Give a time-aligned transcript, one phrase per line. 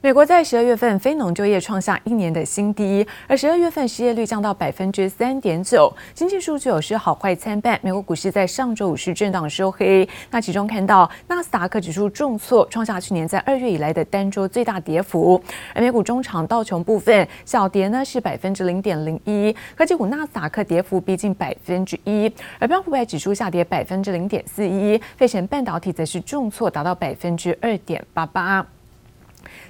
[0.00, 5.92] 美国在十二月份非农就业创下一年的新低，而十二月份失业率降到百分之三点九。
[6.14, 10.08] 经济数据有时好坏参半，美国股市在上周五是震荡收黑。
[10.30, 15.42] 那其中看到纳斯达克指数重挫，创下去年在二月以来的单周最大跌幅。
[15.74, 28.64] 而美股中场道琼部分小跌呢是百分之零点零一，科技股纳斯达克跌幅逼近百分之一，而标普百指数下跌百分之零点四一，费城半导体则是重挫达到百分之二点八八。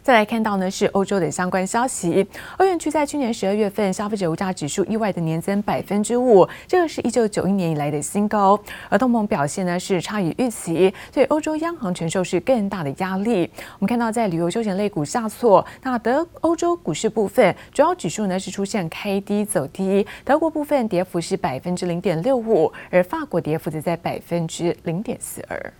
[0.08, 2.26] 再来看到呢是欧洲的相关消息，
[2.56, 8.58] 欧元区在去年十二月份消费者物价指数意外的年增百分之五，这个是一九九一年以来的新高，
[8.88, 13.50] 而通膨表现呢是差于预期，对欧洲央行承受是更大的压力。
[13.78, 25.72] 我们看到在旅游休闲类股下挫，那德欧洲股市部分主要指数呢是出现开低走低，德国部分跌幅是百分之零点六五，而法国跌幅则在百分之零点四二。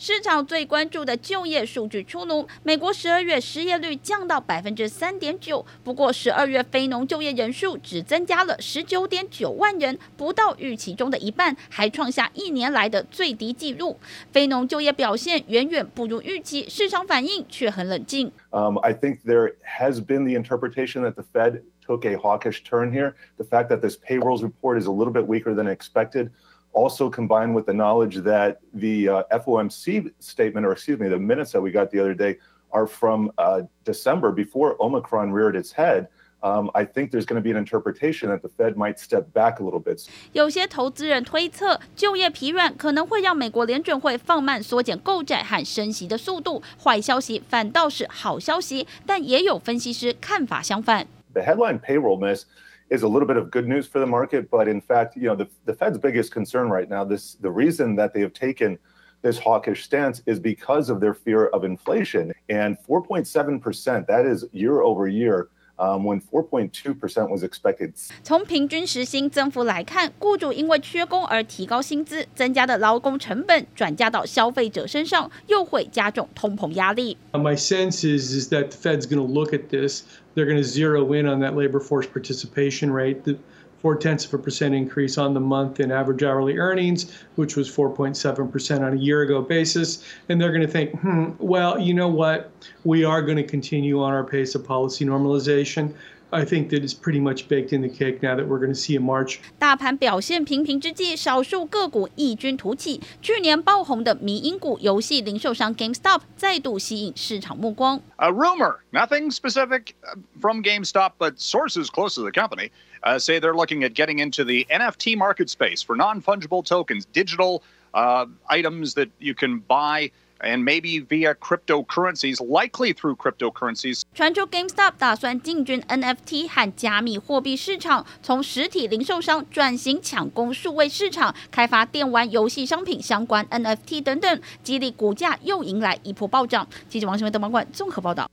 [0.00, 13.98] 市场最关注的就业数据出炉，美国十二月失业率降到百分之三点九，不过十二月非农就业人数只增加了十九点九万人，不到预期中的一半，还创下一年来的最低纪录。
[14.32, 18.32] 非农就业表现远远不如预期，市场反应却很冷静。
[18.52, 23.12] Um, I think there has been the interpretation that the Fed took a hawkish turn here.
[23.36, 26.30] The fact that this payrolls report is a little bit weaker than expected.
[26.73, 31.51] Also combined with the knowledge that the uh, FOMC statement, or excuse me, the minutes
[31.53, 32.37] that we got the other day
[32.71, 36.09] are from uh, December before Omicron reared its head.
[36.43, 39.61] Um, I think there's going to be an interpretation that the Fed might step back
[39.61, 40.05] a little bit.
[40.33, 46.61] 有些投资人推测，就业疲软可能会让美国联准会放慢缩减购债和升息的速度。
[46.83, 51.07] 坏消息反倒是好消息，但也有分析师看法相反。
[51.33, 52.43] The headline payroll miss
[52.90, 54.50] is a little bit of good news for the market.
[54.50, 57.96] But in fact, you know, the, the Fed's biggest concern right now, this the reason
[57.96, 58.78] that they have taken
[59.22, 62.32] this hawkish stance is because of their fear of inflation.
[62.48, 65.48] And 4.7%, that is year over year.
[65.79, 67.91] Um, when 4.2% was expected.
[68.23, 77.17] 从平均时薪增幅来看，雇主因为缺工而提高薪资，增加的劳工成本转嫁到消费者身上，又会加重通膨压力。
[77.33, 80.03] My sense is is that the Fed's going to look at this.
[80.33, 83.23] They're going to zero in on that labor force participation rate.
[83.23, 83.35] The
[83.80, 87.74] four tenths of a percent increase on the month in average hourly earnings, which was
[87.74, 90.04] 4.7% on a year ago basis.
[90.28, 92.52] And they're going to think, hmm, well, you know what?
[92.84, 95.94] We are going to continue on our pace of policy normalization.
[96.31, 98.75] I think that it's pretty much baked in the cake now that we're going to
[98.77, 99.39] see a March.
[99.57, 102.99] 大盘表现平平之际，少数个股异军突起。
[103.21, 108.01] 去年爆红的迷因股游戏零售商 GameStop 再度吸引市场目光。
[108.17, 109.93] A rumor, nothing specific
[110.41, 112.71] from GameStop, but sources close to the company
[113.03, 117.61] uh, say they're looking at getting into the NFT market space for non-fungible tokens, digital
[117.93, 120.11] uh, items that you can buy.
[120.42, 124.02] And maybe via cryptocurrencies, likely through cryptocurrencies.
[124.14, 136.66] 传出 GameStop 打算进军 NFT 和加密货币市场，从实体零售商转型抢攻数位市场，开发电玩游戏商品相关 NFT 等等，激励股价又迎来一波暴涨。
[136.88, 138.26] 记者王新文、邓邦冠综合报道。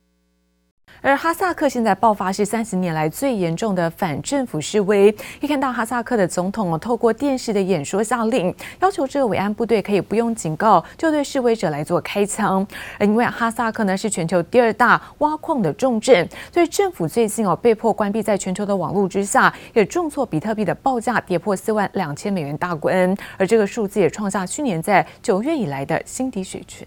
[1.00, 5.12] 而哈萨克现在爆发是三十年来最严重的反政府示威。
[5.12, 12.66] 可以看到哈萨克的总统透过电视的演说下令，要求这个维安部队可以不用警告就对示威者来做开枪。
[12.98, 26.86] 而因为哈萨克呢是全球第二大挖矿的重镇，所以政府最近哦被迫关闭在全球的网络之下，也重挫比特币的报价跌破四万两千美元大关，而这个数字也创下去年在九月以来的新低水准。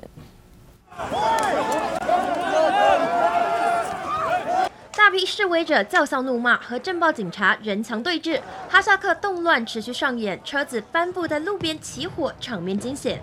[4.93, 8.39] 大批示威者叫嚣怒骂，和镇暴警察人墙对峙。
[8.69, 13.22] 哈萨克动乱持续上演，车子翻覆在路边起火，场面惊险。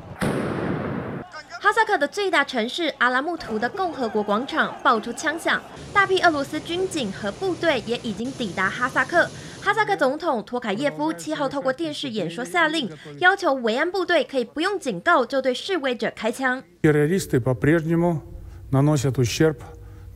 [1.61, 5.61] 哈萨克的最大城市阿拉木图的共和国广场爆出枪响，
[5.93, 9.29] 大批俄罗斯军警和部队也已经抵达哈萨克。
[9.61, 12.89] 哈萨克总统托卡耶夫七号透过电视演说下令，
[13.19, 16.63] 要求维安部队可以不用警告就对示威者开枪。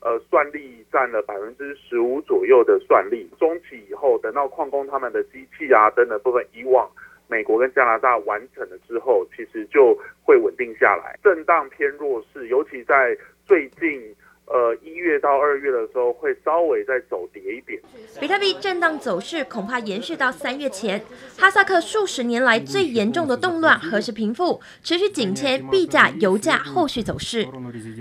[0.00, 3.28] 呃，算力占了百分之十五左右的算力。
[3.38, 6.90] 中期以后，等到矿工他们的机器啊等等部分以往
[7.28, 11.18] 美国跟加拿大完成了之后，其实就会稳定下来。
[11.22, 13.16] 震荡偏弱势，尤其在
[13.46, 14.14] 最近。
[14.52, 17.80] 呃，一月到二月的时候会稍微再走跌一点。
[18.18, 21.00] 比特币震荡走势恐怕延续到三月前。
[21.38, 24.60] 哈萨克数十年来最严重的动乱何时平复？
[24.82, 27.46] 持续紧贴币价、油价后续走势。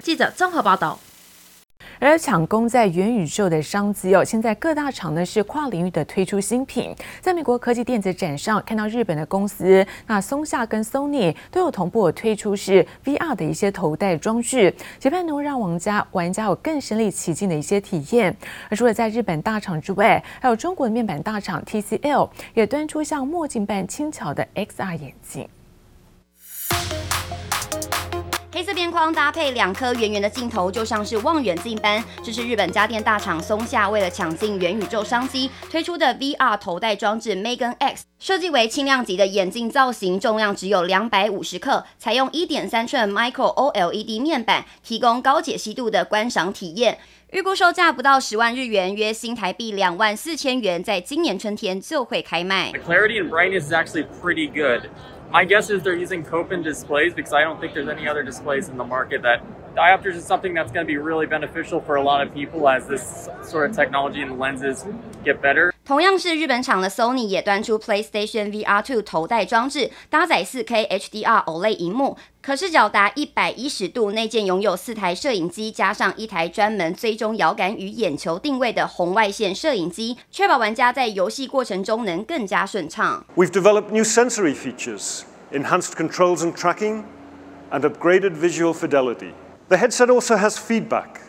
[0.01, 0.99] 记者综合报道。
[1.99, 6.95] 而抢攻在元宇宙的商机哦，现在各大厂呢是跨领域的推出新品。
[7.19, 18.33] 在美国科技电子展上，看到日本的公司，那松下跟 Sony 都有同步推出是 VR 的一些头戴装置，期盼能够让玩家玩家有更身临其境的一些体验。
[18.69, 25.49] 而除了在日本大厂之外，还有中国的面板大厂 TCL 也端出像墨镜般轻巧的 XR 眼镜。
[28.59, 32.03] 黑色边框搭配两颗圆圆的镜头，就像是望远镜般。
[32.21, 46.97] 这是日本家电大厂松下为了抢进元宇宙商机推出的 VR 头戴装置 Megan X，设计为轻量级的眼镜造型，重量只有两百五十克，采用一点三寸 Micro OLED 面板，提供高解析度的观赏体验。
[47.32, 52.70] 预估售价不到十万日元，约新台币两万四千元，在今年春天就会开卖。
[52.72, 54.88] The clarity and brightness is actually pretty good.
[55.32, 58.68] My guess is they're using Kopin displays because I don't think there's any other displays
[58.68, 59.40] in the market that
[59.74, 62.86] diopters is something that's going to be really beneficial for a lot of people as
[62.86, 64.84] this sort of technology and the lenses
[65.24, 65.72] get better.
[65.89, 83.25] 同样是日本厂的 Sony 也端出 PlayStation VR2 头戴装置，搭载 4K HDR OLED 萤幕，可视角达一百一十度，内建拥有四台摄影机，加上一台专门追踪摇杆与眼球定位的红外线摄影机，确保玩家在游戏过程中能更加顺畅。
[83.35, 85.21] We've developed new sensory features,
[85.51, 87.05] enhanced controls and tracking,
[87.71, 89.31] and upgraded visual fidelity.
[89.69, 91.21] The headset also has feedback,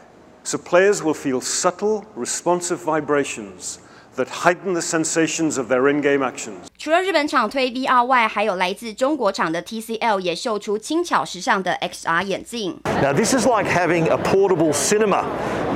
[0.45, 3.79] so players will feel subtle, responsive vibrations
[4.20, 6.56] that heighten the sensations of their in-game actions.
[6.78, 12.80] 除了日本厂推 VR 外，还有来自中国厂的 TCL 也秀出轻巧时尚的 XR 眼镜。
[13.02, 15.26] Now this is like having a portable cinema.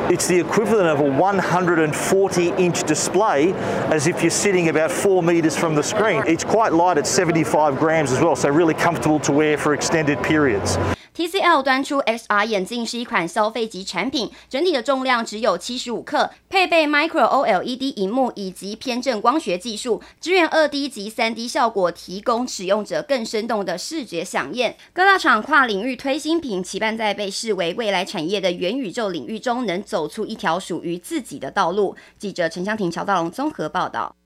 [0.10, 3.54] It's the equivalent of a 140-inch display,
[3.92, 6.24] as if you're sitting about four meters from the screen.
[6.26, 10.18] It's quite light at 75 grams as well, so really comfortable to wear for extended
[10.24, 10.80] periods.
[11.17, 24.77] TCL 端出 XR 眼镜是一款消费级产品，整体的重量只有七十五克，配备 Micro OLED 萤幕以及偏振光学技术，支援二 D 及三 D 效果，提供使用者更生动的视觉饗宴。
[24.93, 31.95] 各大厂跨领域推新品，期盼在被视为未来产业的元宇宙领域中，能走出一条属于自己的道路。
[32.19, 34.17] 记者陈香婷、乔大龙综合报道。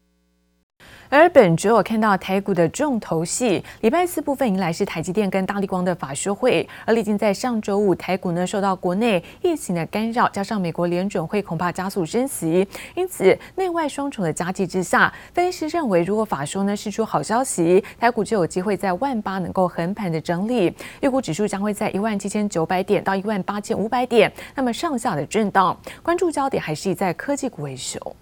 [1.11, 6.69] 而本周我看到台股的重头戏，礼拜四部分迎来是台积电跟大力光的法说会。
[6.85, 20.71] 而历经在上周五台股呢受到国内疫情的干扰，加上美国联准会恐怕加速升息，因此内外双重的夹击之下，分析师认为如果法说呢是出好消息，台股就有机会在万八能够横盘的整理，
[21.01, 28.15] 预估指数将会在一万七千九百点到一万八千五百点，那么上下的震荡，关注焦点还是以在科技股为首。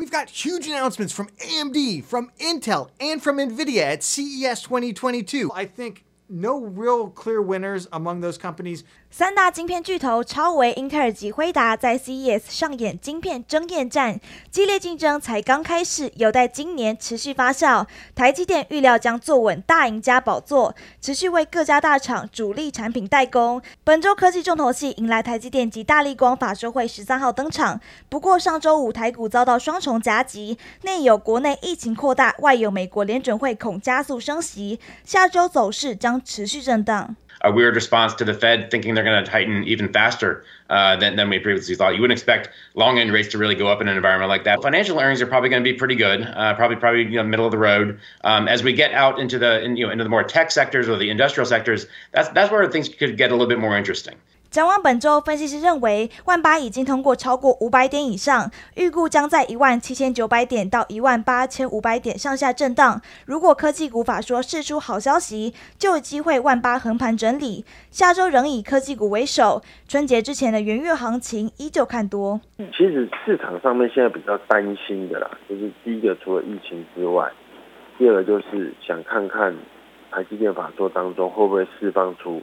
[0.00, 5.50] We've got huge announcements from AMD, from Intel, and from NVIDIA at CES 2022.
[5.54, 8.82] I think no real clear winners among those companies.
[9.10, 14.20] 三大晶片巨头超微、英特尔及辉达在 CES 上演晶片争艳战，
[14.52, 17.84] 激烈竞争才刚开始，有待今年持续发酵。
[18.14, 23.60] 台积电预料将坐稳大赢家宝座，持续为各家大厂主力产品代工。
[23.82, 27.80] 本周科技重头戏迎来台积电及大力光法说会十三号登场。
[28.08, 37.15] 不过上周五台股遭到双重夹击，内有国内疫情扩大，外有美国联准会恐加速升息，下周走势将 持续震荡。
[37.45, 41.29] a weird response to the Fed thinking they're going to tighten even faster uh, than, than
[41.29, 41.95] we previously thought.
[41.95, 44.61] You wouldn't expect long end rates to really go up in an environment like that.
[44.63, 47.45] Financial earnings are probably going to be pretty good, uh, probably probably you know middle
[47.45, 47.99] of the road.
[48.23, 50.89] Um, as we get out into the in, you know into the more tech sectors
[50.89, 54.15] or the industrial sectors, that's that's where things could get a little bit more interesting.
[54.50, 63.00] 展望本周，分析师认为万八已经通过超过五百点以上，预估将在一万七千九百点到一万八千五百点上下震荡。
[63.26, 67.64] 如果科技股法说释出好消息，就有机会万八横盘整理。
[67.92, 72.40] 下周仍以科技股为首，春节之前的元月行情依旧看多。
[72.58, 77.30] 其实市场上面现在比较担心的啦，就是第一个除了疫情之外，
[77.96, 79.54] 第二个就是想看看
[80.10, 82.42] 台积电法说当中会不会释放出。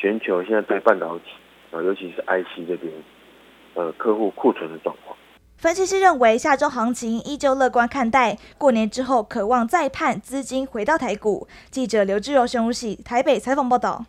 [0.00, 1.24] 全球现在对半导体
[1.72, 2.90] 啊，尤其是 IC 这边，
[3.74, 5.14] 呃，客户库存的状况。
[5.58, 11.46] 分析师认为，下周行情依旧乐观看待，过年之后渴望再盼资金回到台股。
[11.70, 14.06] 记者刘志柔、熊如喜台北采访报道。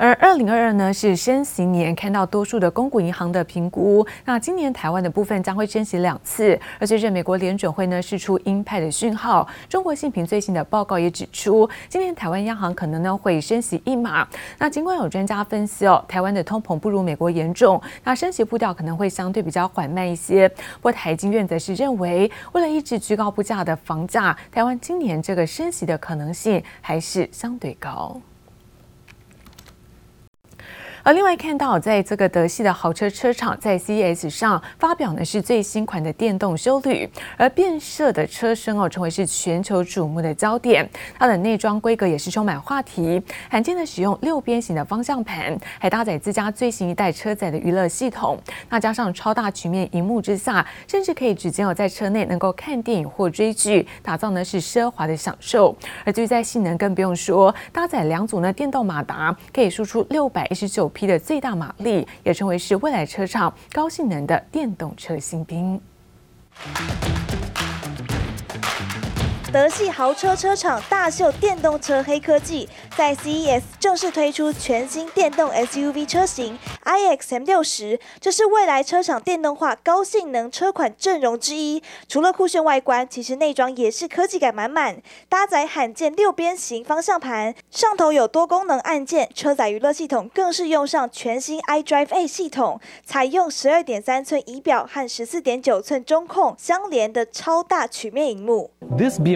[0.00, 6.58] 而二零二二呢是升息年，看到多数的公股银行的评估，那今年台湾的部分将会升息两次。
[6.78, 14.26] 而随着美国联准会呢释出鹰派的讯号，中国信评最新的报告也指出，今年台湾央行可能呢会升息一码。
[14.56, 20.48] 那尽管有专家分析哦，台湾的通膨不如美国严重，那升息步调可能会相对比较缓慢一些。
[20.48, 28.18] 不过台经院则是认为，为了抑制居高不价的房价，台湾今年这个升息的可能性还是相对高。
[31.02, 40.86] 而另外看到，在这个德系的豪车车厂在 CES 上发表呢是最新款的电动休旅，而变色的车身哦，成为是全球瞩目的焦点。
[41.18, 48.38] 它的内装规格也是充满话题，罕见的使用六边形的方向盘，还搭载自家最新一代车载的娱乐系统。
[48.68, 55.74] 那加上超大曲面荧幕之下，甚至可以直接哦在车内能够看电影或追剧，打造呢是奢华的享受。
[56.04, 60.89] 而至于在性能更不用说，搭载两组呢电动马达，可以输出六百一十九。
[60.90, 65.80] 匹的最大马力，也成为是未来车厂高性能的电动车新兵。
[69.52, 81.82] 德系豪车车厂大秀电动车黑科技，在 CES 正式推出全新电动 SUV 车型 iX M60，这是未来车厂电动化高性能车款阵容之一。
[82.06, 98.70] 除了酷炫外观，其实内装也是科技感满满，搭载罕见六边形方向盘，上头有多功能按键，车载娱乐系统更是用上全新 iDrive A 系统，采用十二点三寸仪表和十四点九寸中控相连的超大曲面荧幕。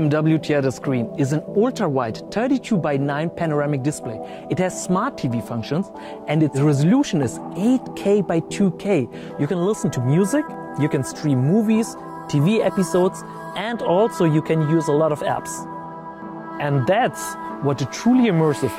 [0.04, 4.18] BMW Theater screen is an ultra-wide 32 by 9 panoramic display.
[4.50, 5.90] It has smart TV functions
[6.28, 9.40] and its resolution is 8K by 2K.
[9.40, 10.44] You can listen to music,
[10.78, 11.94] you can stream movies,
[12.28, 13.22] TV episodes,
[13.56, 15.52] and also you can use a lot of apps.
[16.60, 17.34] And that's
[17.64, 18.72] what a truly immersive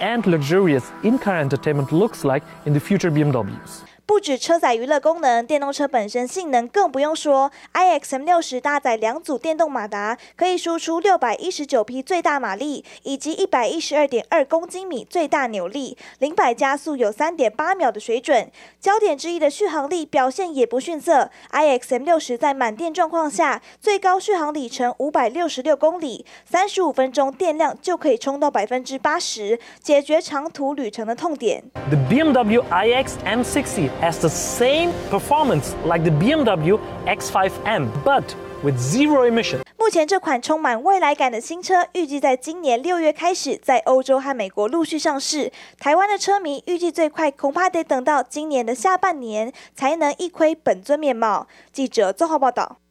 [0.00, 3.91] and luxurious in-car entertainment looks like in the future BMWs.
[4.04, 7.50] 不止车载娱乐功能，电动车本身性能更不用说。
[7.72, 18.50] iX M60 搭载两组电动马达，可以输出六百一十九匹最大马力，以及一百一十二点二公斤米最大扭力，零百加速有三点八秒的水准。
[18.80, 31.62] 焦点之一的续航力表现也不逊色，iX M60 在满电状况下，最高续航里程五百六十六公里，三十五分钟电量就可以充到百分之八十，解决长途旅程的痛点。
[31.88, 38.24] The BMW iX M60 has the same performance like the BMW X5M, but
[38.62, 39.60] with zero emission.
[39.78, 45.52] 目前这款充满未来感的新车，预计在今年六月开始在欧洲和美国陆续上市。
[45.78, 51.48] 台湾的车迷预计最快恐怕得等到今年的下半年，才能一窥本尊面貌。
[51.72, 52.81] 记者综合报道。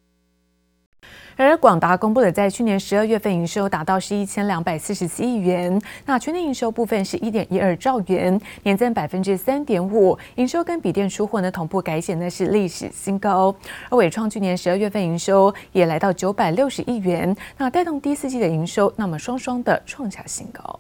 [1.43, 13.55] 而广达公布的在去年十二月份营收达到是一千两百四十七亿元，那全年营收部分是一点一二兆元，年增百分之三点五，营收跟笔电出货呢同步改写呢是历史新高。
[13.89, 20.79] 而伟创去年十二月份营收也来到九百六十亿元，那带动第四季的营收，那么双双的创下新高。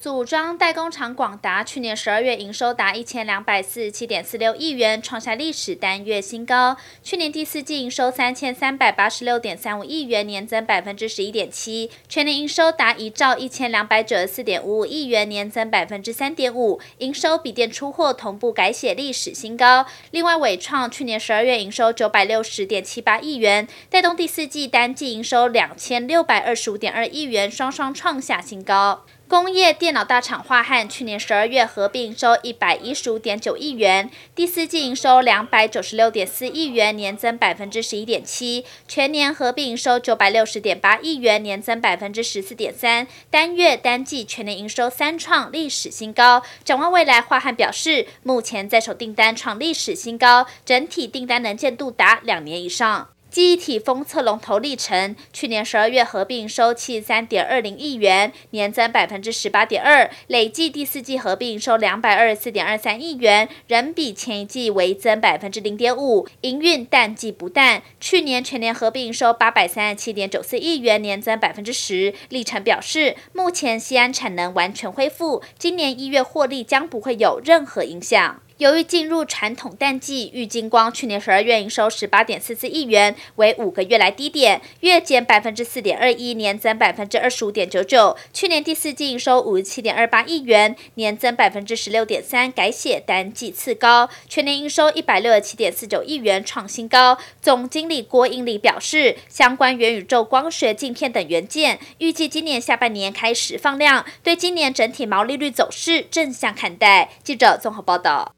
[0.00, 6.78] 组装代工厂广达去年十二月营收达一千两百四十七点四六亿元，创下历史单月新高。
[7.02, 16.80] 去年第四季营收三千三百八十六点三五亿元，年增百分之十一点七，全年营收达一兆一千两百九十四点五五亿元，年增百分之三点五。
[16.96, 19.84] 营收比电出货同步改写历史新高。
[20.12, 29.04] 另外，伟创去年十二月营收九百六十点七八亿元，带动第四季单季营收两千六百二十五点二亿元，双双创下新高。
[29.30, 46.42] 工业电脑大厂樺汉去年十二月合并收一百一十五点九亿元，第四季营收两百九十六点四亿元，年增百分之十一点七，全年合并营收九百六十点八亿元，年增百分之十四点三，单月单季全年营收三创历史新高。
[46.64, 53.10] 展望未来，樺汉表示，目前在手订单创历史新高，整体订单能见度达两年以上。
[53.30, 66.26] 记忆体封测龙头力成，去年十二月合并收七三点二零亿元，年增百分之十八点二，累计第四季合并收两百二十四点二三亿元，仍比前一季微增百分之零点五。
[66.40, 72.12] 营运淡季不淡，去年全年合并收八百三十七点九四亿元，年增百分之十。
[72.30, 78.42] 力成表示，目前西安产能完全恢复，今年一月获利将不会有任何影响。
[78.60, 88.14] 由于进入传统淡季，玉晶光去年十二月营收十八点四四亿元，为五个月来低点，月减百分之四点二一，年增百分之二十五点九九。
[88.34, 94.10] 去年第四季营收五十七点二八亿元，年增百分之十六点三，改写单季次高。
[94.28, 97.16] 全年营收一百六十七点四九亿元，创新高。
[97.40, 107.08] 总经理郭英里表示，相关元宇宙光学镜片等元件，预计今年下半年开始放量，对今年整体毛利率走势正向看待。
[107.24, 108.34] 记者综合报道。